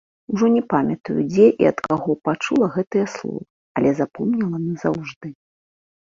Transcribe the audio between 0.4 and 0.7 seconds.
не